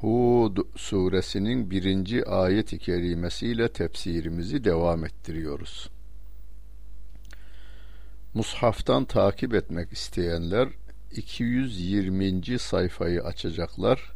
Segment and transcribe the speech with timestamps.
[0.00, 5.90] Hud suresinin birinci ayet-i kerimesiyle tefsirimizi devam ettiriyoruz.
[8.34, 10.68] Mushaftan takip etmek isteyenler
[11.12, 12.58] 220.
[12.58, 14.12] sayfayı açacaklar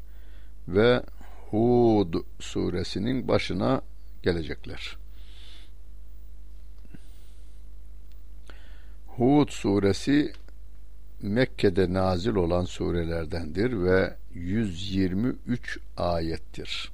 [0.68, 1.02] ve
[1.50, 3.82] Hud suresinin başına
[4.22, 4.96] gelecekler.
[9.06, 10.32] Hud suresi
[11.22, 16.92] Mekke'de nazil olan surelerdendir ve 123 ayettir.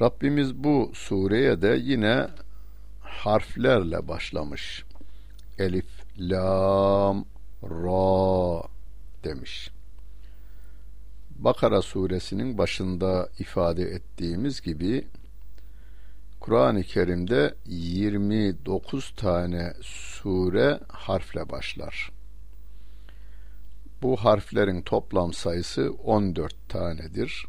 [0.00, 2.28] Rabbimiz bu sureye de yine
[3.00, 4.84] harflerle başlamış.
[5.58, 5.86] Elif,
[6.18, 7.24] Lam,
[7.62, 8.62] Ra
[9.24, 9.70] demiş.
[11.30, 15.06] Bakara suresinin başında ifade ettiğimiz gibi
[16.46, 22.10] Kur'an-ı Kerim'de 29 tane sure harfle başlar.
[24.02, 27.46] Bu harflerin toplam sayısı 14 tanedir.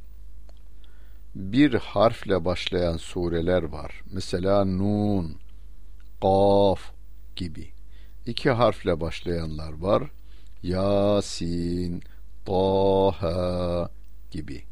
[1.35, 4.01] Bir harfle başlayan sureler var.
[4.11, 5.37] Mesela Nun,
[6.21, 6.81] Kaf
[7.35, 7.71] gibi.
[8.25, 10.11] İki harfle başlayanlar var.
[10.63, 12.03] Yasin,
[12.45, 13.89] Taha
[14.31, 14.66] gibi.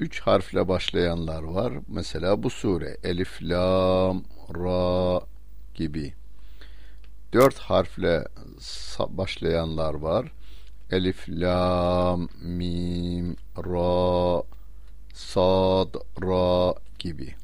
[0.00, 1.72] Üç harfle başlayanlar var.
[1.88, 5.20] Mesela bu sure Elif, Lam, Ra
[5.74, 6.14] gibi.
[7.32, 8.24] Dört harfle
[9.08, 10.32] başlayanlar var.
[10.90, 14.42] Elif, Lam, Mim, Ra,
[15.14, 17.34] Sad, Ra gibi.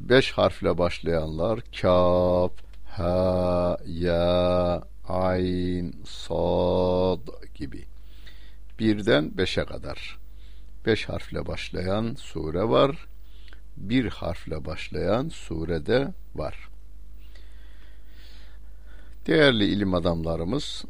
[0.00, 2.52] Beş harfle başlayanlar Kaf,
[2.90, 7.84] Ha, Ya, Ayn, Sad gibi.
[8.78, 10.25] Birden beşe kadar.
[10.86, 13.06] Beş harfle başlayan sure var.
[13.76, 16.68] Bir harfle başlayan surede var.
[19.26, 20.84] Değerli ilim adamlarımız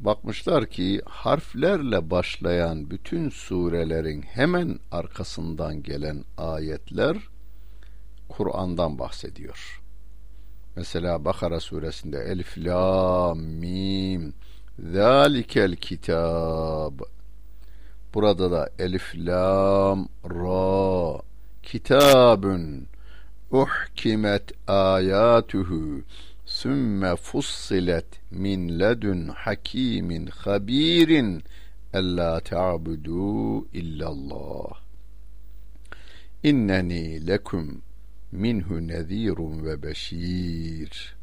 [0.00, 7.16] bakmışlar ki harflerle başlayan bütün surelerin hemen arkasından gelen ayetler
[8.28, 9.82] Kur'an'dan bahsediyor.
[10.76, 14.34] Mesela Bakara suresinde Elif Lam Mim
[14.78, 17.00] Zalikel kitab
[18.16, 21.20] Burada da Elif Lam Ra
[21.62, 22.86] Kitabun
[23.50, 26.02] uhkimet ayatuhu
[26.46, 31.42] sümme fussilet min ledun hakimin habirin
[31.94, 34.80] ella ta'budu illallah
[36.42, 37.82] inneni lekum
[38.32, 41.16] minhu nezirun ve beşir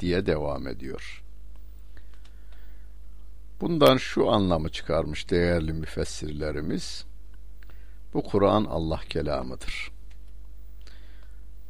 [0.00, 1.22] diye devam ediyor.
[3.60, 7.04] Bundan şu anlamı çıkarmış değerli müfessirlerimiz.
[8.14, 9.90] Bu Kur'an Allah kelamıdır.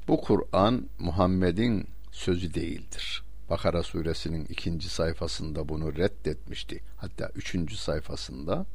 [0.08, 3.22] Bu Kur'an Muhammed'in sözü değildir.
[3.50, 6.80] Bakara suresinin ikinci sayfasında bunu reddetmişti.
[6.96, 8.66] Hatta üçüncü sayfasında.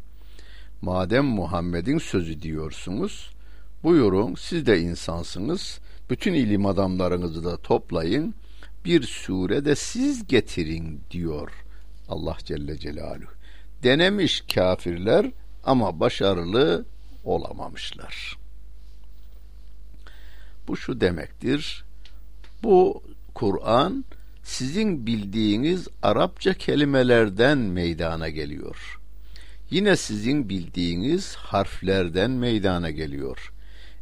[0.81, 3.31] Madem Muhammed'in sözü diyorsunuz,
[3.83, 8.35] buyurun siz de insansınız, bütün ilim adamlarınızı da toplayın,
[8.85, 11.64] bir sure de siz getirin diyor
[12.09, 13.31] Allah Celle Celaluhu.
[13.83, 15.31] Denemiş kafirler
[15.63, 16.85] ama başarılı
[17.23, 18.37] olamamışlar.
[20.67, 21.85] Bu şu demektir.
[22.63, 24.05] Bu Kur'an
[24.43, 28.99] sizin bildiğiniz Arapça kelimelerden meydana geliyor.
[29.69, 33.51] Yine sizin bildiğiniz harflerden meydana geliyor.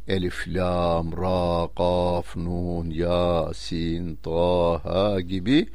[0.08, 5.68] Elif, Lam, Ra, Kaf, Nun, Yasin, Taha gibi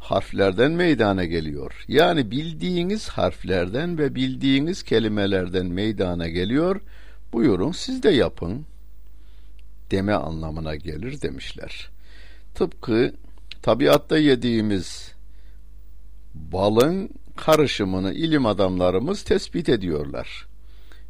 [0.00, 1.84] harflerden meydana geliyor.
[1.88, 6.80] Yani bildiğiniz harflerden ve bildiğiniz kelimelerden meydana geliyor.
[7.32, 8.66] Buyurun siz de yapın
[9.90, 11.90] deme anlamına gelir demişler.
[12.54, 13.14] Tıpkı
[13.62, 15.12] tabiatta yediğimiz
[16.34, 20.46] balın karışımını ilim adamlarımız tespit ediyorlar.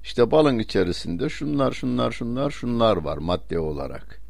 [0.02, 4.20] İşte balın içerisinde şunlar şunlar şunlar şunlar var madde olarak.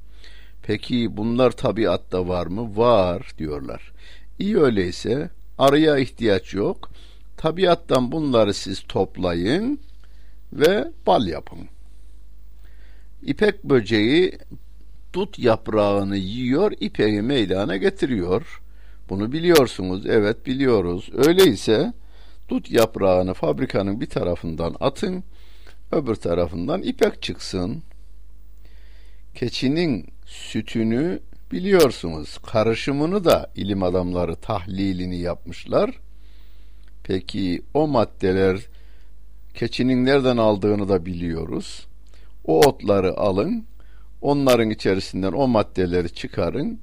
[0.63, 2.77] Peki bunlar tabiatta var mı?
[2.77, 3.93] Var diyorlar.
[4.41, 6.91] İyi öyleyse araya ihtiyaç yok.
[7.37, 9.81] Tabiattan bunları siz toplayın
[10.53, 11.59] ve bal yapın.
[13.23, 14.39] İpek böceği
[15.13, 18.63] dut yaprağını yiyor, ipeği meydana getiriyor.
[19.09, 21.11] Bunu biliyorsunuz, evet biliyoruz.
[21.15, 21.93] Öyleyse
[22.49, 25.25] dut yaprağını fabrikanın bir tarafından atın,
[25.93, 27.83] öbür tarafından ipek çıksın.
[29.35, 31.21] Keçinin sütünü
[31.51, 32.39] biliyorsunuz.
[32.39, 35.91] Karışımını da ilim adamları tahlilini yapmışlar.
[37.05, 38.61] Peki o maddeler
[39.55, 41.87] keçinin nereden aldığını da biliyoruz.
[42.45, 43.65] O otları alın,
[44.21, 46.81] onların içerisinden o maddeleri çıkarın.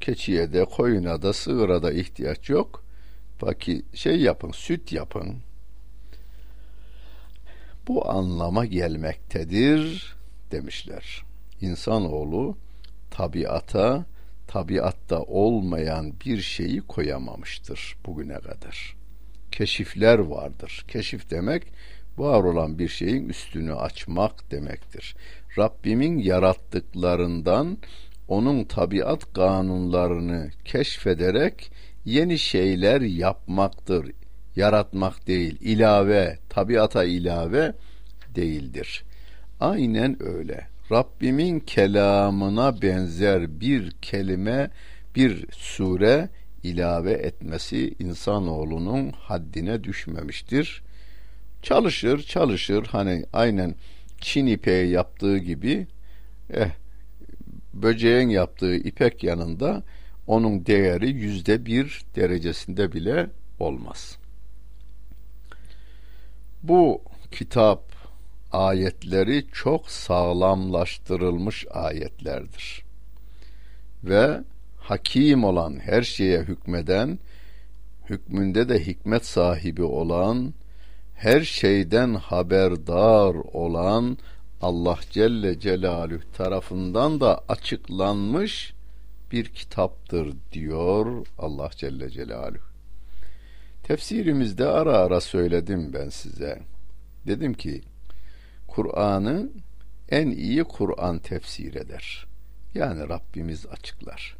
[0.00, 2.84] Keçiye de, koyuna da, sığıra da ihtiyaç yok.
[3.40, 5.36] Peki şey yapın, süt yapın.
[7.88, 10.14] Bu anlama gelmektedir
[10.50, 11.22] demişler.
[11.60, 12.56] İnsanoğlu
[13.10, 14.04] tabiata,
[14.50, 18.96] tabiatta olmayan bir şeyi koyamamıştır bugüne kadar.
[19.52, 20.84] Keşifler vardır.
[20.88, 21.62] Keşif demek
[22.18, 25.16] var olan bir şeyin üstünü açmak demektir.
[25.58, 27.78] Rabbimin yarattıklarından
[28.28, 31.72] onun tabiat kanunlarını keşfederek
[32.04, 34.12] yeni şeyler yapmaktır.
[34.56, 37.72] Yaratmak değil, ilave, tabiata ilave
[38.34, 39.04] değildir.
[39.60, 40.66] Aynen öyle.
[40.90, 44.70] Rabbimin kelamına benzer bir kelime,
[45.16, 46.28] bir sure
[46.62, 50.82] ilave etmesi insanoğlunun haddine düşmemiştir.
[51.62, 52.86] Çalışır, çalışır.
[52.90, 53.74] Hani aynen
[54.20, 55.86] Çin ipeği yaptığı gibi
[56.52, 56.70] eh,
[57.74, 59.82] böceğin yaptığı ipek yanında
[60.26, 63.26] onun değeri yüzde bir derecesinde bile
[63.58, 64.18] olmaz.
[66.62, 67.89] Bu kitap
[68.52, 72.82] ayetleri çok sağlamlaştırılmış ayetlerdir.
[74.04, 74.40] Ve
[74.78, 77.18] hakim olan, her şeye hükmeden,
[78.10, 80.54] hükmünde de hikmet sahibi olan,
[81.14, 84.18] her şeyden haberdar olan
[84.60, 88.74] Allah Celle Celaluhu tarafından da açıklanmış
[89.32, 92.70] bir kitaptır diyor Allah Celle Celaluhu.
[93.82, 96.62] Tefsirimizde ara ara söyledim ben size.
[97.26, 97.82] Dedim ki
[98.80, 99.48] Kur'an'ı
[100.08, 102.26] en iyi Kur'an tefsir eder.
[102.74, 104.36] Yani Rabbimiz açıklar.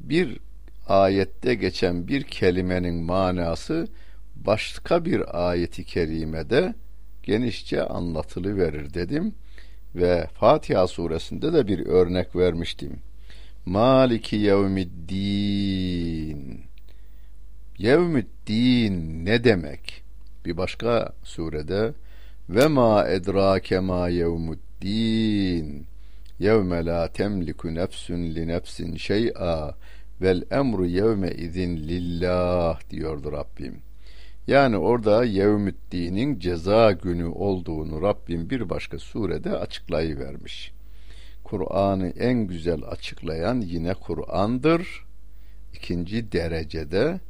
[0.00, 0.38] Bir
[0.88, 3.88] ayette geçen bir kelimenin manası
[4.36, 6.74] başka bir ayeti kerimede
[7.22, 9.34] genişçe anlatılı verir dedim
[9.94, 13.00] ve Fatiha suresinde de bir örnek vermiştim.
[13.66, 15.80] Maliki yevmiddin.
[17.78, 20.02] Yevmiddin ne demek?
[20.44, 21.92] Bir başka surede
[22.48, 25.86] ve ma edrake ma yevmuddin.
[26.38, 29.74] Yevme la temliku nefsün li nefsin şey'a
[30.20, 33.80] vel emru yevme izin lillah diyordu Rabbim.
[34.46, 40.72] Yani orada yevmüddinin ceza günü olduğunu Rabbim bir başka surede açıklayıvermiş.
[41.44, 45.06] Kur'an'ı en güzel açıklayan yine Kur'an'dır.
[45.74, 47.20] İkinci derecede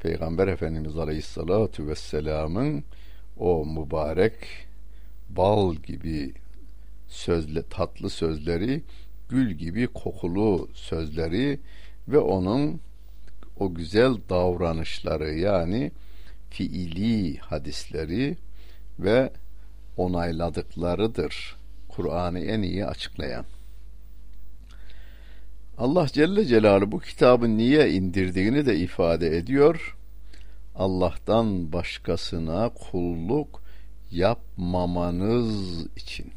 [0.00, 2.84] Peygamber Efendimiz Aleyhisselatü Vesselam'ın
[3.36, 4.34] o mübarek
[5.28, 6.34] bal gibi
[7.08, 8.82] sözle tatlı sözleri,
[9.28, 11.60] gül gibi kokulu sözleri
[12.08, 12.80] ve onun
[13.58, 15.92] o güzel davranışları yani
[16.50, 18.36] fiili hadisleri
[18.98, 19.32] ve
[19.96, 21.56] onayladıklarıdır.
[21.88, 23.44] Kur'an'ı en iyi açıklayan.
[25.78, 29.96] Allah Celle Celaluhu bu kitabı niye indirdiğini de ifade ediyor.
[30.74, 33.62] Allah'tan başkasına kulluk
[34.10, 36.32] yapmamanız için.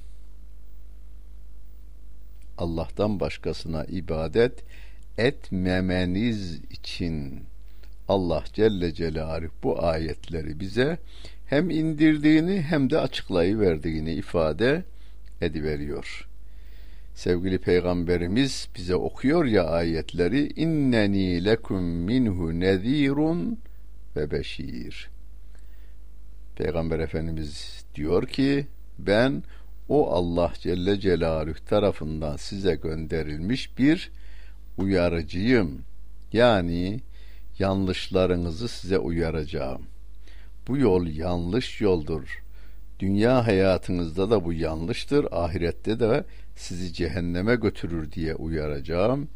[2.57, 4.63] Allah'tan başkasına ibadet
[5.17, 7.43] etmemeniz için
[8.07, 10.97] Allah Celle Celaluhu bu ayetleri bize
[11.45, 14.83] hem indirdiğini hem de açıklayıverdiğini ifade
[15.41, 16.27] ediveriyor.
[17.15, 23.59] Sevgili Peygamberimiz bize okuyor ya ayetleri inneni lekum minhu nezirun
[24.17, 25.09] ve beşir.
[26.55, 28.67] Peygamber Efendimiz diyor ki
[28.99, 29.43] ben
[29.89, 34.11] o Allah Celle Celaluhu tarafından size gönderilmiş bir
[34.77, 35.81] uyarıcıyım.
[36.33, 36.99] Yani
[37.59, 39.81] yanlışlarınızı size uyaracağım.
[40.67, 42.43] Bu yol yanlış yoldur.
[42.99, 45.27] Dünya hayatınızda da bu yanlıştır.
[45.31, 46.23] Ahirette de
[46.55, 49.27] sizi cehenneme götürür diye uyaracağım.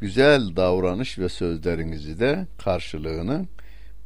[0.00, 3.46] Güzel davranış ve sözlerinizi de karşılığını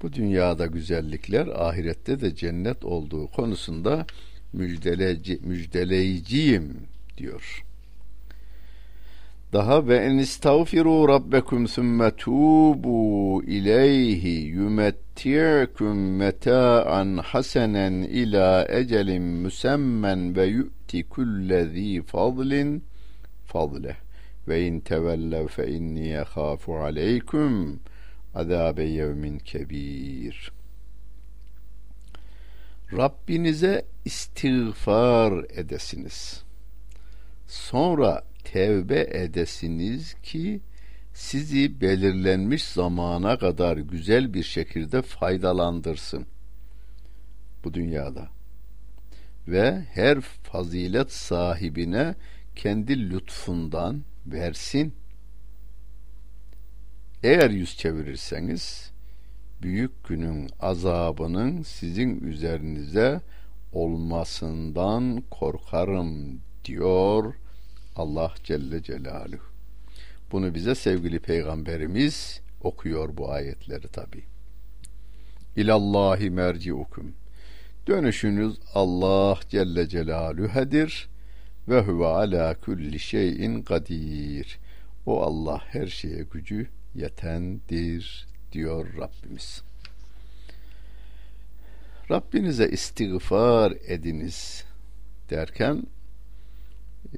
[0.05, 4.07] bu dünyada güzellikler ahirette de cennet olduğu konusunda
[4.53, 6.77] müjdeleci, müjdeleyiciyim
[7.19, 7.65] diyor.
[9.53, 20.45] Daha ve en istağfiru rabbekum sümme tubu ileyhi yumetti'kum meta'an hasenen ila ecelin müsemmen ve
[20.45, 22.83] yu'ti kullezi fadlin
[23.47, 23.97] fadleh
[24.49, 27.81] ve in tevellev fe inni yekhafu aleykum
[28.35, 30.53] azabe yevmin kebir.
[32.93, 36.43] Rabbinize istiğfar edesiniz.
[37.47, 40.61] Sonra tevbe edesiniz ki
[41.15, 46.27] sizi belirlenmiş zamana kadar güzel bir şekilde faydalandırsın
[47.65, 48.29] bu dünyada
[49.49, 52.15] ve her fazilet sahibine
[52.57, 54.95] kendi lütfundan versin.
[57.25, 58.93] Eğer yüz çevirirseniz
[59.63, 63.21] büyük günün azabının sizin üzerinize
[63.73, 67.35] olmasından korkarım diyor
[67.97, 69.43] Allah Celle Celaluhu.
[70.33, 74.25] Bunu bize sevgili peygamberimiz okuyor bu ayetleri tabi.
[75.57, 77.15] İlallahi merciukum.
[77.87, 81.09] Dönüşünüz Allah Celle Celaluhu'dur
[81.69, 84.59] ve huve ala kulli şeyin kadir.
[85.07, 89.63] O Allah her şeye gücü yetendir diyor Rabbimiz.
[92.11, 94.65] Rabbinize istiğfar ediniz
[95.31, 95.87] derken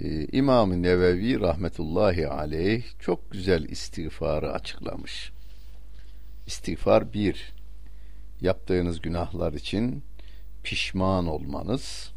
[0.00, 5.32] e, İmam-ı Nevevi rahmetullahi aleyh çok güzel istiğfarı açıklamış.
[6.46, 7.52] İstiğfar bir,
[8.40, 10.02] yaptığınız günahlar için
[10.62, 12.12] pişman olmanız,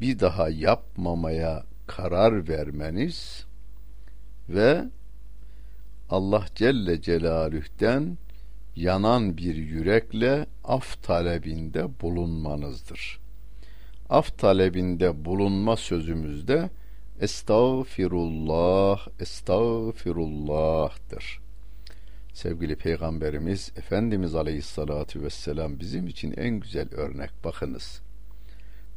[0.00, 3.44] bir daha yapmamaya karar vermeniz
[4.48, 4.84] ve
[6.10, 8.18] Allah Celle Celaluh'ten
[8.76, 13.20] yanan bir yürekle af talebinde bulunmanızdır.
[14.08, 16.70] Af talebinde bulunma sözümüzde
[17.20, 21.40] Estağfirullah, Estağfirullah'tır.
[22.32, 27.30] Sevgili Peygamberimiz Efendimiz Aleyhisselatü Vesselam bizim için en güzel örnek.
[27.44, 28.02] Bakınız,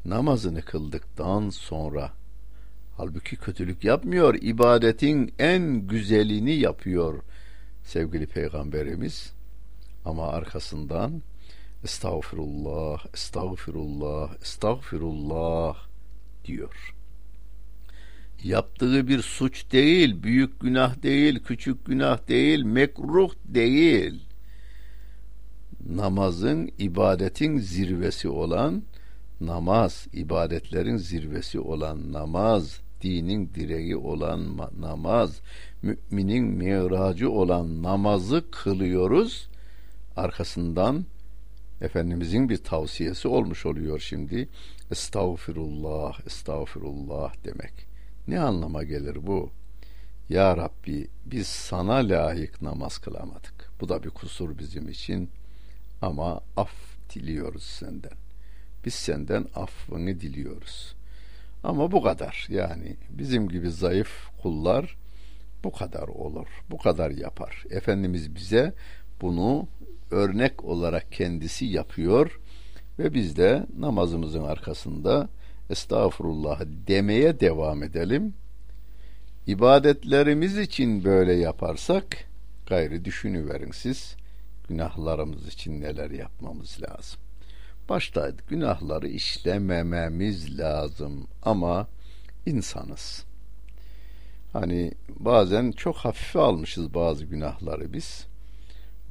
[0.06, 2.12] namazını kıldıktan sonra
[2.98, 7.24] Halbuki kötülük yapmıyor, ibadetin en güzelini yapıyor
[7.84, 9.34] sevgili peygamberimiz.
[10.06, 11.22] Ama arkasından
[11.84, 15.78] estağfirullah, estağfirullah, estağfirullah
[16.46, 16.96] diyor.
[18.44, 24.26] Yaptığı bir suç değil, büyük günah değil, küçük günah değil, mekruh değil.
[25.90, 28.84] Namazın, ibadetin zirvesi olan
[29.42, 35.42] namaz, ibadetlerin zirvesi olan namaz, dinin direği olan namaz,
[35.82, 39.50] müminin miracı olan namazı kılıyoruz.
[40.16, 41.06] Arkasından
[41.82, 44.50] Efendimizin bir tavsiyesi olmuş oluyor şimdi.
[44.92, 47.74] Estağfirullah, estağfirullah demek.
[48.28, 49.52] Ne anlama gelir bu?
[50.30, 53.72] Ya Rabbi biz sana layık namaz kılamadık.
[53.82, 55.30] Bu da bir kusur bizim için
[56.02, 56.74] ama af
[57.16, 58.18] diliyoruz senden.
[58.86, 60.96] Biz senden affını diliyoruz.
[61.68, 64.98] Ama bu kadar yani bizim gibi zayıf kullar
[65.64, 66.48] bu kadar olur.
[66.70, 67.64] Bu kadar yapar.
[67.70, 68.74] Efendimiz bize
[69.22, 69.68] bunu
[70.12, 72.40] örnek olarak kendisi yapıyor
[73.00, 75.30] ve biz de namazımızın arkasında
[75.70, 78.34] estağfurullah demeye devam edelim.
[79.48, 82.06] İbadetlerimiz için böyle yaparsak
[82.68, 84.16] gayrı düşünüverin siz
[84.68, 87.27] günahlarımız için neler yapmamız lazım.
[87.90, 91.88] Başta günahları işlemememiz lazım ama
[92.46, 93.26] insanız.
[94.54, 98.28] Hani bazen çok hafife almışız bazı günahları biz.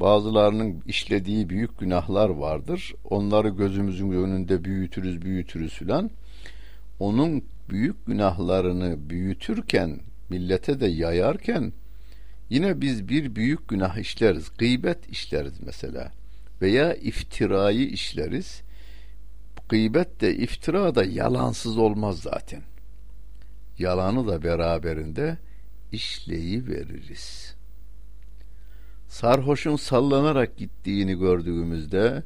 [0.00, 2.94] Bazılarının işlediği büyük günahlar vardır.
[3.10, 6.10] Onları gözümüzün önünde büyütürüz, büyütürüz filan.
[6.98, 11.72] Onun büyük günahlarını büyütürken, millete de yayarken
[12.50, 14.48] yine biz bir büyük günah işleriz.
[14.58, 16.12] Gıybet işleriz mesela
[16.62, 18.62] veya iftirayı işleriz.
[19.68, 22.62] Gıybet de iftira da yalansız olmaz zaten.
[23.78, 25.38] Yalanı da beraberinde
[25.92, 27.56] işleyi veririz.
[29.08, 32.22] Sarhoşun sallanarak gittiğini gördüğümüzde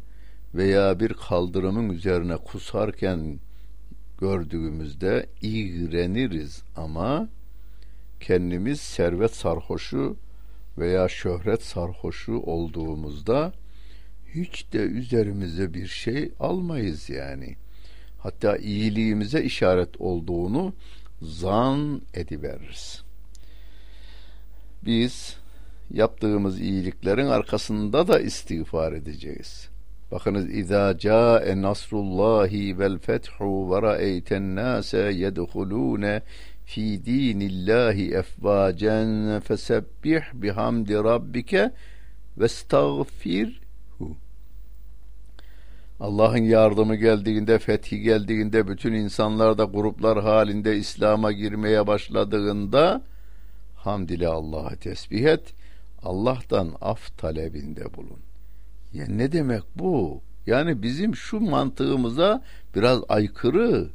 [0.55, 3.41] veya bir kaldırımın üzerine kusarken
[4.21, 7.29] gördüğümüzde iğreniriz ama
[8.21, 10.17] kendimiz servet sarhoşu
[10.79, 13.53] veya şöhret sarhoşu olduğumuzda
[14.35, 17.57] hiç de üzerimize bir şey almayız yani.
[18.19, 20.73] Hatta iyiliğimize işaret olduğunu
[21.23, 23.03] zan ediveririz.
[24.85, 25.37] Biz
[25.91, 29.69] yaptığımız iyiliklerin arkasında da istiğfar edeceğiz.
[30.13, 30.47] Bakınız
[31.01, 36.23] ca'e nasrullahi vel fethu ve ra'eyten nase yedhulune
[36.65, 41.73] fi dinillahi efvacen fesebbih bihamdi rabbike
[42.39, 43.61] ve estağfir
[46.01, 53.03] Allah'ın yardımı geldiğinde, fethi geldiğinde, bütün insanlar da gruplar halinde İslam'a girmeye başladığında
[53.77, 55.55] hamd ile Allah'a tesbih et,
[56.03, 58.21] Allah'tan af talebinde bulun.
[58.93, 60.23] Ya ne demek bu?
[60.47, 62.43] Yani bizim şu mantığımıza
[62.75, 63.91] biraz aykırı.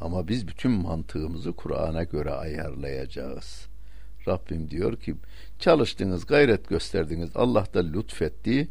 [0.00, 3.66] Ama biz bütün mantığımızı Kur'an'a göre ayarlayacağız.
[4.28, 5.14] Rabbim diyor ki
[5.58, 7.30] çalıştınız, gayret gösterdiniz.
[7.34, 8.68] Allah da lütfetti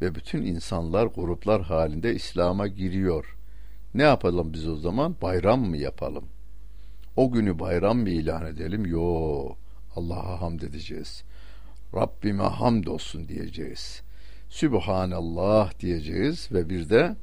[0.00, 3.36] ve bütün insanlar gruplar halinde İslam'a giriyor.
[3.94, 5.16] Ne yapalım biz o zaman?
[5.22, 6.24] Bayram mı yapalım?
[7.16, 8.86] O günü bayram mı ilan edelim?
[8.86, 9.48] Yo.
[9.96, 11.22] Allah'a hamd edeceğiz.
[11.94, 14.02] Rabbime hamd olsun diyeceğiz.
[14.48, 17.16] Sübhanallah diyeceğiz ve bir de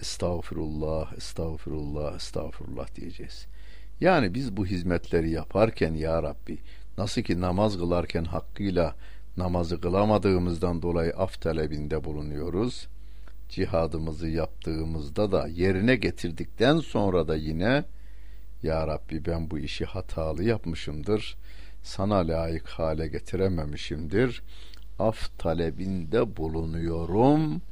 [0.00, 3.46] Estağfurullah, estağfurullah, estağfurullah diyeceğiz.
[4.00, 6.58] Yani biz bu hizmetleri yaparken ya Rabbi
[6.98, 8.96] nasıl ki namaz kılarken hakkıyla
[9.36, 12.88] namazı kılamadığımızdan dolayı af talebinde bulunuyoruz.
[13.48, 17.84] Cihadımızı yaptığımızda da yerine getirdikten sonra da yine
[18.62, 21.36] Ya Rabbi ben bu işi hatalı yapmışımdır.
[21.82, 24.42] Sana layık hale getirememişimdir.
[24.98, 27.62] Af talebinde bulunuyorum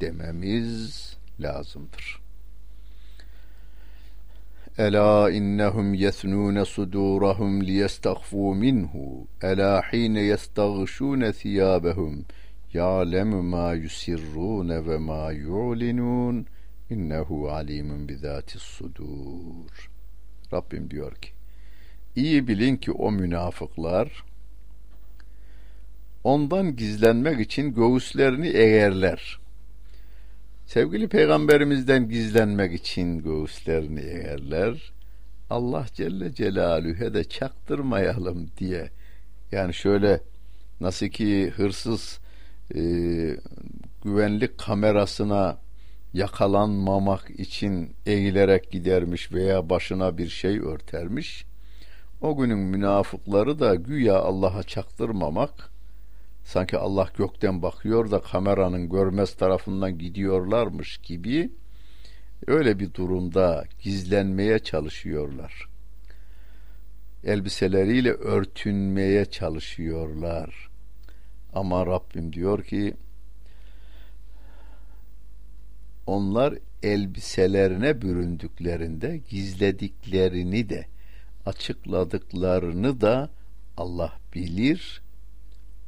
[0.00, 2.25] dememiz lazımdır.
[4.78, 9.26] Ela innehum yesnun sudurahum liyestagfu minhu.
[9.42, 12.24] Ela hine yestagşun thiyabahum.
[12.72, 16.46] Ya'lemu ma yusirrun ve ma yu'linun.
[16.90, 19.90] İnnehu alimun bizatis sudur.
[20.52, 21.28] Rabbim diyor ki
[22.16, 24.24] İyi bilin ki o münafıklar
[26.24, 29.38] ondan gizlenmek için göğüslerini eğerler.
[30.66, 34.92] Sevgili peygamberimizden gizlenmek için göğüslerini eğerler.
[35.50, 38.90] Allah Celle Celaluhu'ya de çaktırmayalım diye.
[39.52, 40.20] Yani şöyle
[40.80, 42.18] nasıl ki hırsız
[42.74, 42.80] e,
[44.04, 45.58] güvenlik kamerasına
[46.12, 51.44] yakalanmamak için eğilerek gidermiş veya başına bir şey örtermiş.
[52.20, 55.70] O günün münafıkları da güya Allah'a çaktırmamak,
[56.46, 61.50] sanki Allah gökten bakıyor da kameranın görmez tarafından gidiyorlarmış gibi
[62.46, 65.68] öyle bir durumda gizlenmeye çalışıyorlar.
[67.24, 70.68] Elbiseleriyle örtünmeye çalışıyorlar.
[71.52, 72.94] Ama Rabbim diyor ki
[76.06, 80.86] onlar elbiselerine büründüklerinde gizlediklerini de
[81.46, 83.30] açıkladıklarını da
[83.76, 85.02] Allah bilir.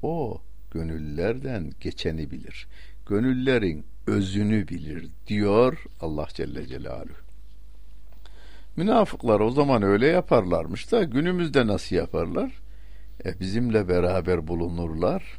[0.02, 2.66] O gönüllerden geçeni bilir.
[3.06, 7.28] Gönüllerin özünü bilir diyor Allah Celle Celaluhu.
[8.76, 12.52] Münafıklar o zaman öyle yaparlarmış da günümüzde nasıl yaparlar?
[13.24, 15.38] E bizimle beraber bulunurlar.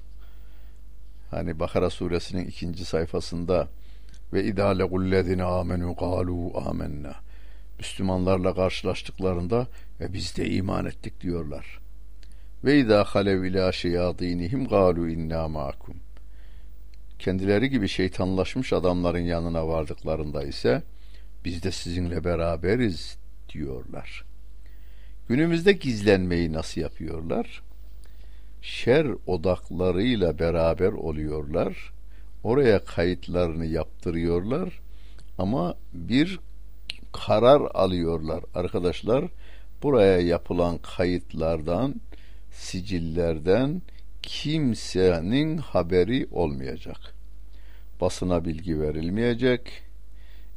[1.31, 3.67] Hani Bakara suresinin ikinci sayfasında
[4.33, 7.15] ve idâ legullezine amenu galu amennâ
[7.79, 9.67] Müslümanlarla karşılaştıklarında
[9.99, 11.78] ve biz de iman ettik diyorlar.
[12.63, 15.95] Ve izâ halev ilâ şeyâdînihim gâlu innâ ma'akum.
[17.19, 20.83] Kendileri gibi şeytanlaşmış adamların yanına vardıklarında ise
[21.45, 23.17] biz de sizinle beraberiz
[23.49, 24.25] diyorlar.
[25.27, 27.61] Günümüzde gizlenmeyi nasıl yapıyorlar?
[28.61, 31.93] Şer odaklarıyla beraber oluyorlar.
[32.43, 34.79] Oraya kayıtlarını yaptırıyorlar
[35.37, 36.39] ama bir
[37.13, 39.25] karar alıyorlar arkadaşlar.
[39.83, 41.95] Buraya yapılan kayıtlardan,
[42.59, 43.81] sicillerden
[44.21, 47.15] kimsenin haberi olmayacak.
[48.01, 49.83] Basına bilgi verilmeyecek,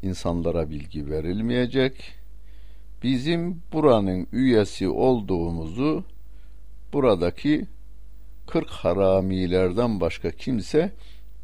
[0.02, 2.12] insanlara bilgi verilmeyecek.
[3.02, 6.04] Bizim buranın üyesi olduğumuzu
[6.92, 7.66] buradaki
[8.46, 10.92] kırk haramilerden başka kimse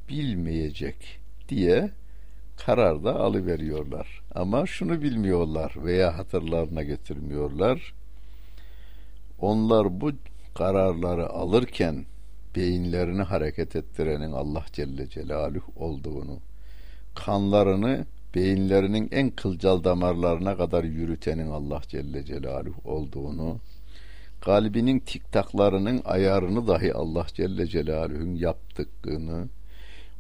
[0.09, 1.91] bilmeyecek diye
[2.57, 4.23] karar da alıveriyorlar.
[4.35, 7.95] Ama şunu bilmiyorlar veya hatırlarına getirmiyorlar.
[9.41, 10.13] Onlar bu
[10.59, 12.07] kararları alırken
[12.57, 16.39] beyinlerini hareket ettirenin Allah Celle Celaluhu olduğunu,
[17.15, 23.61] kanlarını beyinlerinin en kılcal damarlarına kadar yürütenin Allah Celle Celaluhu olduğunu,
[24.41, 29.49] kalbinin tiktaklarının ayarını dahi Allah Celle Celaluhu'nun yaptığını,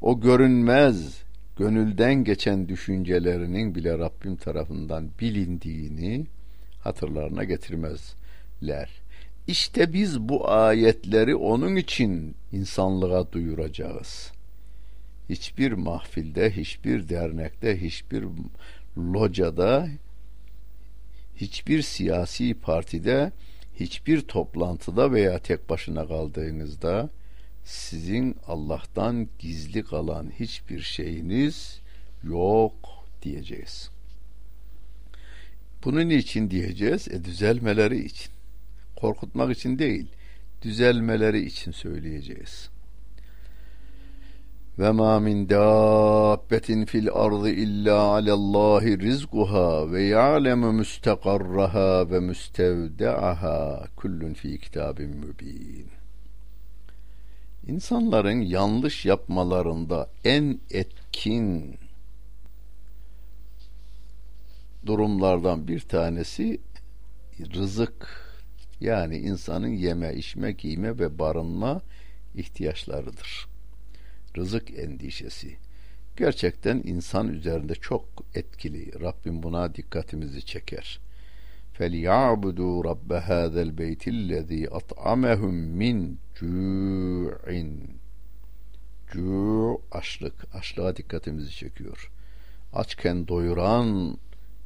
[0.00, 1.22] o görünmez
[1.56, 6.26] gönülden geçen düşüncelerinin bile Rabbim tarafından bilindiğini
[6.80, 9.07] hatırlarına getirmezler.
[9.48, 14.32] İşte biz bu ayetleri onun için insanlığa duyuracağız.
[15.28, 18.24] Hiçbir mahfilde, hiçbir dernekte, hiçbir
[18.98, 19.88] locada,
[21.36, 23.32] hiçbir siyasi partide,
[23.80, 27.10] hiçbir toplantıda veya tek başına kaldığınızda
[27.64, 31.80] sizin Allah'tan gizli kalan hiçbir şeyiniz
[32.24, 32.74] yok
[33.22, 33.90] diyeceğiz.
[35.84, 37.08] Bunun için diyeceğiz?
[37.08, 38.37] E düzelmeleri için.
[39.00, 40.06] Korkutmak için değil,
[40.62, 42.70] düzelmeleri için söyleyeceğiz.
[44.78, 54.34] ve ma min dabbetin fil ardı illa alallahi rizquha ve ya'lemu müstakarraha ve müstevda'aha kullun
[54.34, 55.86] fi kitabin mübin.
[57.66, 61.76] İnsanların yanlış yapmalarında en etkin
[64.86, 66.60] durumlardan bir tanesi
[67.54, 68.27] rızık
[68.81, 71.81] yani insanın yeme, içme, giyme ve barınma
[72.35, 73.47] ihtiyaçlarıdır.
[74.37, 75.57] Rızık endişesi.
[76.17, 79.01] Gerçekten insan üzerinde çok etkili.
[79.01, 80.99] Rabbim buna dikkatimizi çeker.
[81.79, 87.77] فَلْيَعْبُدُوا رَبَّ هَذَا الْبَيْتِ الَّذ۪ي أَطْعَمَهُمْ مِنْ جُوعٍ
[89.11, 90.55] Cu açlık.
[90.55, 92.11] Açlığa dikkatimizi çekiyor.
[92.73, 94.17] Açken doyuran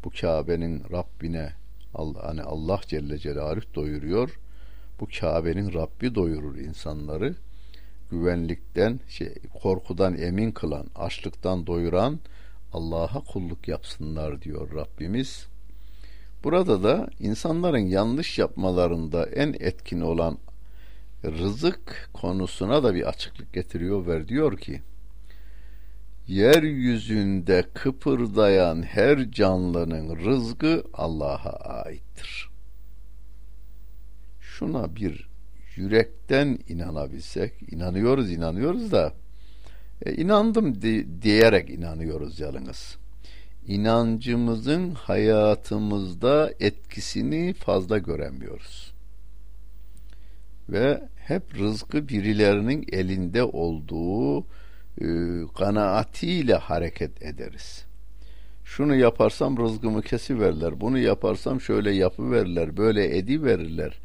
[0.04, 1.54] bu Kabe'nin Rabbine
[1.94, 4.38] Allah, hani Allah Celle Celaluhu doyuruyor.
[5.00, 7.35] Bu Kabe'nin Rabbi doyurur insanları.
[8.11, 12.20] Güvenlikten, şey, korkudan emin kılan, açlıktan doyuran
[12.72, 15.46] Allah'a kulluk yapsınlar diyor Rabbimiz.
[16.44, 20.38] Burada da insanların yanlış yapmalarında en etkin olan
[21.24, 24.83] rızık konusuna da bir açıklık getiriyor ve diyor ki
[26.28, 32.50] yeryüzünde kıpırdayan her canlının rızkı Allah'a aittir.
[34.40, 35.28] Şuna bir
[35.76, 39.12] yürekten inanabilsek, inanıyoruz inanıyoruz da
[40.06, 42.96] e, inandım di diyerek inanıyoruz yalnız.
[43.66, 48.92] İnancımızın hayatımızda etkisini fazla göremiyoruz.
[50.68, 54.46] Ve hep rızkı birilerinin elinde olduğu
[55.00, 55.07] e,
[55.59, 57.85] kanaatiyle hareket ederiz.
[58.64, 63.98] Şunu yaparsam rızkımı kesiverler, bunu yaparsam şöyle yapıverirler, böyle ediverirler.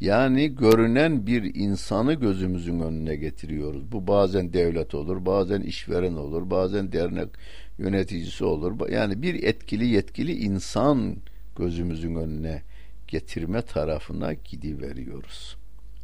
[0.00, 3.92] Yani görünen bir insanı gözümüzün önüne getiriyoruz.
[3.92, 7.28] Bu bazen devlet olur, bazen işveren olur, bazen dernek
[7.78, 8.88] yöneticisi olur.
[8.88, 11.16] Yani bir etkili yetkili insan
[11.56, 12.62] gözümüzün önüne
[13.08, 15.56] getirme tarafına gidiveriyoruz.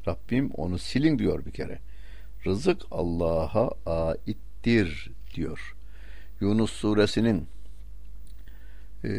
[0.09, 1.79] Rabbim onu silin diyor bir kere.
[2.47, 5.77] Rızık Allah'a aittir diyor.
[6.41, 7.47] Yunus suresinin
[9.05, 9.11] e,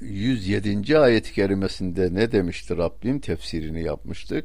[0.00, 0.98] 107.
[0.98, 3.20] ayet-i kerimesinde ne demişti Rabbim?
[3.20, 4.44] Tefsirini yapmıştık.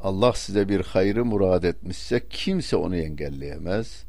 [0.00, 4.04] Allah size bir hayrı murad etmişse kimse onu engelleyemez.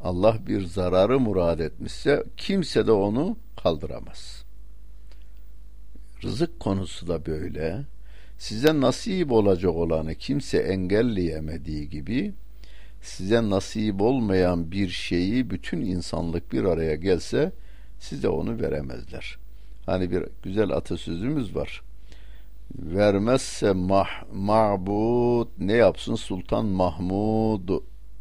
[0.00, 4.44] Allah bir zararı murad etmişse kimse de onu kaldıramaz.
[6.22, 7.84] Rızık konusu da böyle.
[8.38, 12.34] Size nasip olacak olanı kimse engelleyemediği gibi
[13.04, 17.52] size nasip olmayan bir şeyi bütün insanlık bir araya gelse
[17.98, 19.38] size onu veremezler.
[19.86, 21.82] Hani bir güzel atasözümüz var.
[22.78, 27.68] Vermezse mah, ma'bud ne yapsın Sultan Mahmud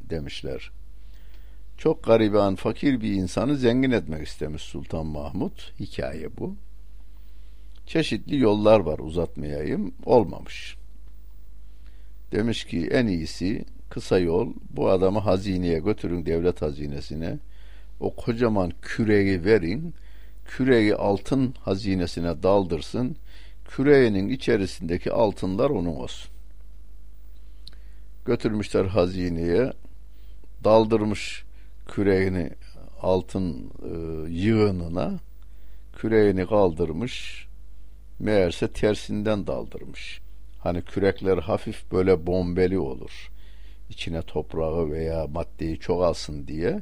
[0.09, 0.71] demişler.
[1.77, 5.59] Çok gariban, fakir bir insanı zengin etmek istemiş Sultan Mahmud.
[5.79, 6.55] Hikaye bu.
[7.85, 9.93] Çeşitli yollar var uzatmayayım.
[10.05, 10.77] Olmamış.
[12.31, 17.39] Demiş ki en iyisi kısa yol bu adamı hazineye götürün devlet hazinesine.
[17.99, 19.93] O kocaman küreği verin.
[20.45, 23.15] Küreği altın hazinesine daldırsın.
[23.65, 26.31] Küreğinin içerisindeki altınlar onun olsun.
[28.25, 29.73] Götürmüşler hazineye.
[30.63, 31.43] Daldırmış
[31.87, 32.49] küreğini
[33.01, 35.19] altın e, yığınına.
[35.95, 37.47] Küreğini kaldırmış.
[38.19, 40.21] Meğerse tersinden daldırmış.
[40.59, 43.32] Hani kürekler hafif böyle bombeli olur
[43.93, 46.79] içine toprağı veya maddeyi çok alsın diye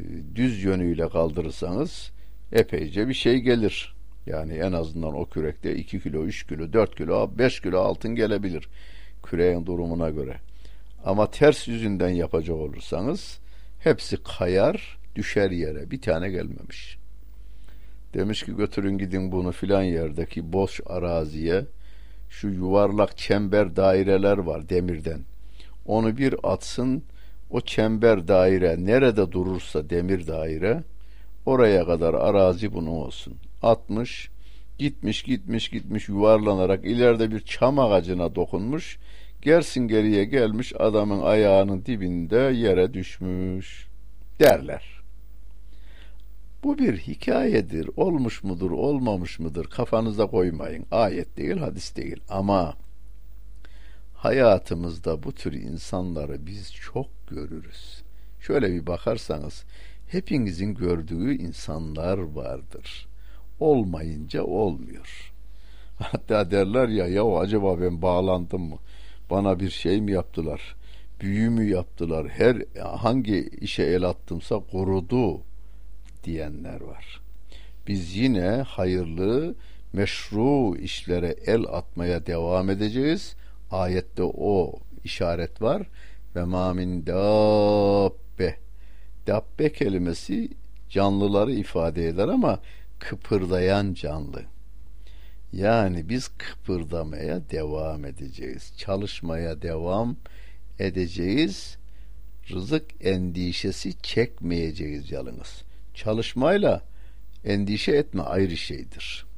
[0.00, 2.10] e, düz yönüyle kaldırırsanız
[2.52, 3.94] epeyce bir şey gelir.
[4.26, 8.68] Yani en azından o kürekte 2 kilo, 3 kilo, 4 kilo, 5 kilo altın gelebilir
[9.22, 10.36] küreğin durumuna göre.
[11.04, 13.38] Ama ters yüzünden yapacak olursanız
[13.78, 15.90] hepsi kayar, düşer yere.
[15.90, 16.98] Bir tane gelmemiş.
[18.14, 21.64] Demiş ki götürün gidin bunu filan yerdeki boş araziye
[22.30, 25.20] şu yuvarlak çember daireler var demirden.
[25.90, 27.02] Onu bir atsın
[27.50, 30.82] o çember daire nerede durursa demir daire
[31.46, 33.34] oraya kadar arazi bunun olsun.
[33.62, 34.30] Atmış
[34.78, 38.98] gitmiş gitmiş gitmiş yuvarlanarak ileride bir çam ağacına dokunmuş.
[39.42, 43.88] Gersin geriye gelmiş adamın ayağının dibinde yere düşmüş
[44.40, 45.02] derler.
[46.64, 47.90] Bu bir hikayedir.
[47.96, 49.64] Olmuş mudur, olmamış mıdır?
[49.64, 50.86] Kafanıza koymayın.
[50.90, 52.20] Ayet değil, hadis değil.
[52.28, 52.74] Ama
[54.22, 58.02] hayatımızda bu tür insanları biz çok görürüz.
[58.40, 59.64] Şöyle bir bakarsanız
[60.08, 63.08] hepinizin gördüğü insanlar vardır.
[63.60, 65.32] Olmayınca olmuyor.
[65.98, 68.78] Hatta derler ya ya acaba ben bağlandım mı?
[69.30, 70.76] Bana bir şey mi yaptılar?
[71.20, 75.40] büyü mü yaptılar, her hangi işe el attımsa kurudu
[76.24, 77.20] diyenler var.
[77.86, 79.54] Biz yine hayırlı,
[79.92, 83.34] meşru işlere el atmaya devam edeceğiz.
[83.70, 85.86] Ayette o işaret var.
[86.36, 88.56] Ve ma min dabbe.
[89.26, 90.50] Dabbe kelimesi
[90.88, 92.60] canlıları ifade eder ama
[92.98, 94.42] kıpırdayan canlı.
[95.52, 98.72] Yani biz kıpırdamaya devam edeceğiz.
[98.76, 100.16] Çalışmaya devam
[100.78, 101.76] edeceğiz.
[102.50, 105.62] Rızık endişesi çekmeyeceğiz yalnız.
[105.94, 106.82] Çalışmayla
[107.44, 109.29] endişe etme ayrı şeydir.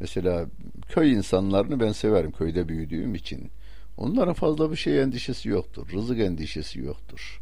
[0.00, 0.46] Mesela
[0.88, 3.50] köy insanlarını ben severim köyde büyüdüğüm için.
[3.96, 5.88] Onlara fazla bir şey endişesi yoktur.
[5.92, 7.40] Rızık endişesi yoktur.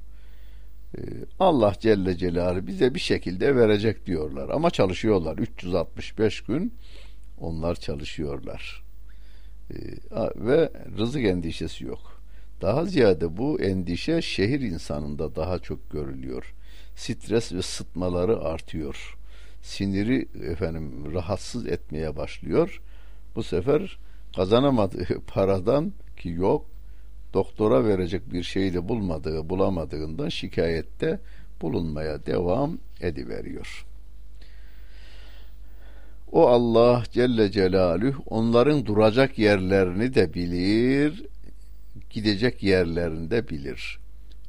[0.98, 1.00] Ee,
[1.38, 4.48] Allah Celle Celaluhu bize bir şekilde verecek diyorlar.
[4.48, 5.38] Ama çalışıyorlar.
[5.38, 6.74] 365 gün
[7.40, 8.82] onlar çalışıyorlar.
[9.70, 9.76] Ee,
[10.36, 12.22] ve rızık endişesi yok.
[12.62, 16.54] Daha ziyade bu endişe şehir insanında daha çok görülüyor.
[16.96, 19.16] Stres ve sıtmaları artıyor.
[19.66, 22.80] Siniri efendim rahatsız etmeye başlıyor.
[23.36, 23.98] Bu sefer
[24.36, 26.66] kazanamadığı paradan ki yok
[27.34, 31.20] doktora verecek bir şeyi de bulmadığı bulamadığından şikayette
[31.60, 33.86] bulunmaya devam ediveriyor.
[36.32, 41.26] O Allah Celle Celaluhu onların duracak yerlerini de bilir,
[42.10, 43.98] gidecek yerlerini de bilir.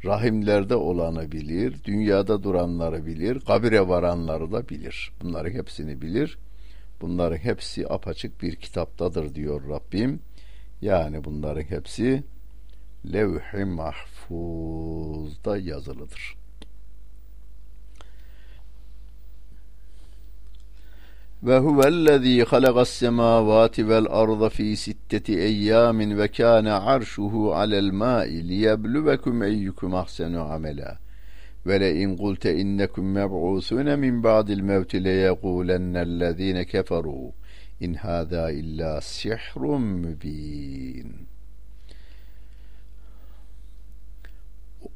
[0.08, 5.12] Rahimlerde olanı bilir, dünyada duranları bilir, kabire varanları da bilir.
[5.22, 6.38] Bunların hepsini bilir.
[7.02, 10.20] Bunların hepsi apaçık bir kitaptadır diyor Rabbim.
[10.82, 12.24] Yani bunların hepsi
[13.14, 16.38] levh-i mahfuzda yazılıdır.
[21.44, 29.44] Ve huvellezî halagas semâvâti vel arda fî sitteti eyyâmin ve kâne arşuhu alel mâ'i liyebluvekum
[29.44, 31.00] eyyukum ahsenu amela.
[31.66, 37.32] Ve in kulte innekum meb'ûsûne min ba'dil mevti leyekûlennellezîne keferû
[37.80, 41.28] in hâzâ illâ sihrun mübîn.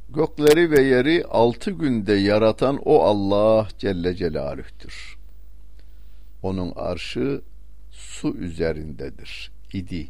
[0.09, 5.20] Gökleri ve yeri altı günde yaratan o Allah Celle Celaluh'tür.
[6.43, 7.41] Onun arşı
[7.91, 9.51] su üzerindedir.
[9.73, 10.07] İdi.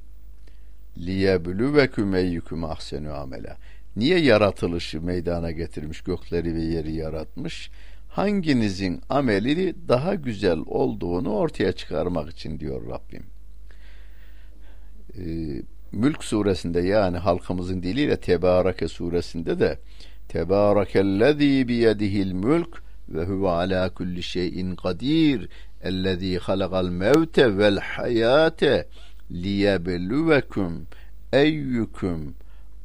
[0.98, 3.58] Liyebülüveküm eyyüküm ahsenu amela.
[3.96, 7.72] Niye yaratılışı meydana getirmiş, gökleri ve yeri yaratmış?
[8.10, 13.24] Hanginizin ameli daha güzel olduğunu ortaya çıkarmak için diyor Rabbim.
[15.17, 19.80] Ee, Mülk suresinde yani halkımızın diliyle Tebareke suresinde de
[20.30, 25.50] Tebarekellezî biyedihil mülk ve huve ala kulli şeyin kadir
[25.84, 28.88] ellezî halakal mevte vel hayate
[29.32, 30.88] liyebluvekum
[31.34, 32.34] eyyukum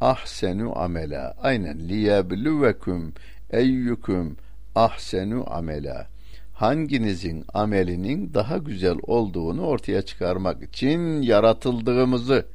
[0.00, 1.34] ahsenu amela.
[1.42, 3.12] Aynen liyebluvekum
[3.50, 4.36] eyyukum
[4.74, 6.06] ahsenu amela.
[6.54, 12.46] Hanginizin amelinin daha güzel olduğunu ortaya çıkarmak için yaratıldığımızı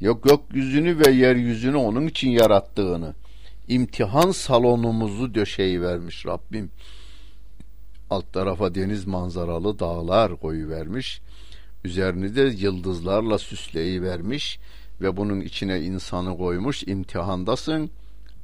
[0.00, 3.14] yok gökyüzünü ve yeryüzünü onun için yarattığını
[3.68, 6.70] imtihan salonumuzu döşeyi vermiş Rabbim.
[8.10, 11.20] Alt tarafa deniz manzaralı dağlar koyu vermiş.
[11.84, 14.58] Üzerini de yıldızlarla süsleyi vermiş
[15.00, 16.82] ve bunun içine insanı koymuş.
[16.82, 17.90] İmtihandasın.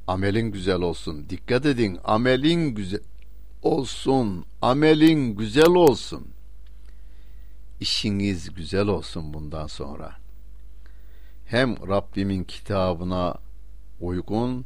[0.07, 1.25] Amelin güzel olsun.
[1.29, 1.99] Dikkat edin.
[2.03, 2.99] Amelin güzel
[3.63, 4.45] olsun.
[4.61, 6.27] Amelin güzel olsun.
[7.79, 10.11] İşiniz güzel olsun bundan sonra.
[11.45, 13.35] Hem Rabbimin kitabına
[14.01, 14.65] uygun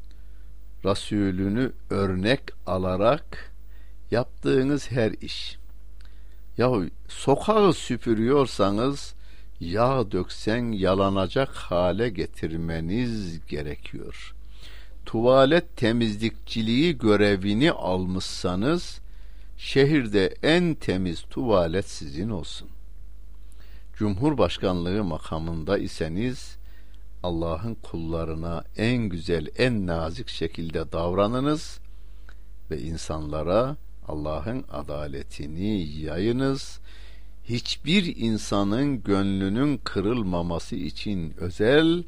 [0.85, 3.48] Resulünü örnek alarak
[4.11, 5.57] yaptığınız her iş.
[6.57, 9.13] Yahu sokağı süpürüyorsanız
[9.59, 14.35] yağ döksen yalanacak hale getirmeniz gerekiyor.
[15.05, 18.99] Tuvalet temizlikçiliği görevini almışsanız
[19.57, 22.69] şehirde en temiz tuvalet sizin olsun.
[23.97, 26.57] Cumhurbaşkanlığı makamında iseniz
[27.23, 31.79] Allah'ın kullarına en güzel, en nazik şekilde davranınız
[32.71, 33.77] ve insanlara
[34.09, 36.79] Allah'ın adaletini yayınız.
[37.43, 42.03] Hiçbir insanın gönlünün kırılmaması için özel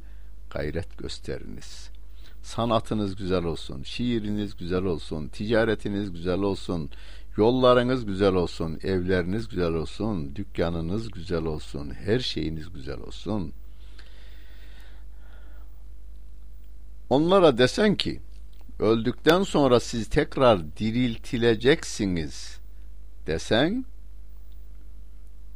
[0.49, 1.89] gayret gösteriniz.
[2.43, 6.89] Sanatınız güzel olsun, şiiriniz güzel olsun, ticaretiniz güzel olsun,
[7.37, 13.53] yollarınız güzel olsun, evleriniz güzel olsun, dükkanınız güzel olsun, her şeyiniz güzel olsun.''
[17.11, 18.19] Onlara desen ki
[18.82, 22.60] öldükten sonra siz tekrar diriltileceksiniz
[23.28, 23.86] desen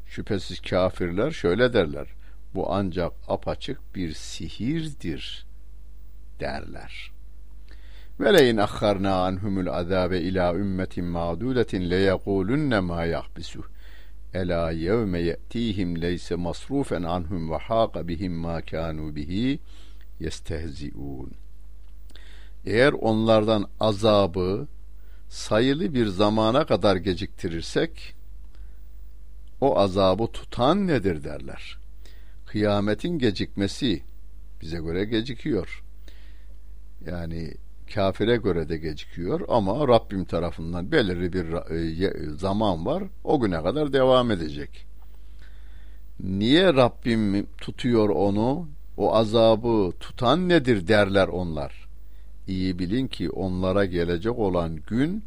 [0.05, 2.07] şüphesiz kafirler şöyle derler.
[2.55, 5.45] Bu ancak apaçık bir sihirdir
[6.39, 7.11] derler.
[8.19, 13.63] Ve leyin akharna anhumul azabe ila ümmetin ma'dudetin le yekulunne ma yahbisuh.
[14.33, 19.59] Ela yevme ye'tihim leyse masrufen anhum ve haqa bihim ma kanu bihi
[20.19, 21.44] yestehzi'un.
[22.65, 24.67] Eğer onlardan azabı
[25.29, 28.15] sayılı bir zamana kadar geciktirirsek
[29.61, 31.77] o azabı tutan nedir derler.
[32.45, 34.03] Kıyametin gecikmesi
[34.61, 35.83] bize göre gecikiyor.
[37.05, 37.53] Yani
[37.93, 43.03] kafire göre de gecikiyor ama Rabbim tarafından belirli bir e, zaman var.
[43.23, 44.85] O güne kadar devam edecek.
[46.19, 48.67] Niye Rabbim tutuyor onu?
[48.97, 51.84] O azabı tutan nedir derler onlar.
[52.47, 55.23] İyi bilin ki onlara gelecek olan gün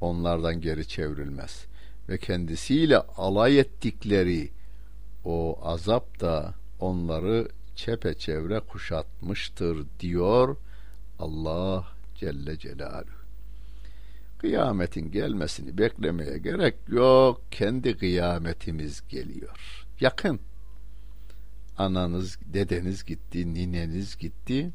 [0.00, 1.66] onlardan geri çevrilmez
[2.08, 4.50] ve kendisiyle alay ettikleri
[5.24, 10.56] o azap da onları çepeçevre kuşatmıştır diyor
[11.18, 13.24] Allah Celle Celaluhu.
[14.38, 17.40] Kıyametin gelmesini beklemeye gerek yok.
[17.50, 19.86] Kendi kıyametimiz geliyor.
[20.00, 20.40] Yakın.
[21.78, 24.70] Ananız, dedeniz gitti, nineniz gitti.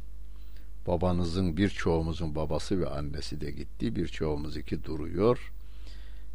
[0.90, 3.96] Babanızın birçoğumuzun babası ve annesi de gitti.
[3.96, 5.52] Birçoğumuz iki duruyor.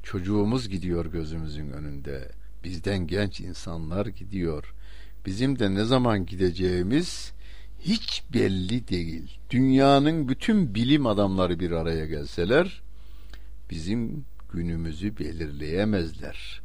[0.02, 2.28] Çocuğumuz gidiyor gözümüzün önünde.
[2.64, 4.74] Bizden genç insanlar gidiyor.
[5.26, 7.32] Bizim de ne zaman gideceğimiz
[7.80, 9.38] hiç belli değil.
[9.50, 12.82] Dünyanın bütün bilim adamları bir araya gelseler
[13.70, 16.62] bizim günümüzü belirleyemezler.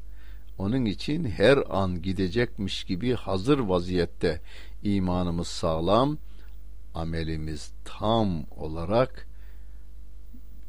[0.58, 4.42] Onun için her an gidecekmiş gibi hazır vaziyette
[4.84, 6.18] imanımız sağlam,
[7.00, 9.28] amelimiz tam olarak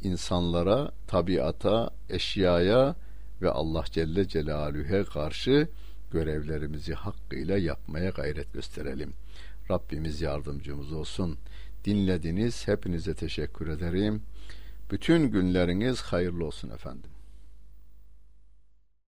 [0.03, 2.97] insanlara, tabiata, eşyaya
[3.43, 5.69] ve Allah Celle Celaluhu'ya karşı
[6.11, 9.13] görevlerimizi hakkıyla yapmaya gayret gösterelim.
[9.71, 11.39] Rabbimiz yardımcımız olsun.
[11.85, 12.69] Dinlediniz.
[12.69, 14.23] Hepinize teşekkür ederim.
[14.91, 17.10] Bütün günleriniz hayırlı olsun efendim.